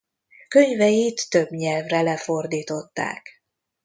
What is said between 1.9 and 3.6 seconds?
lefordították.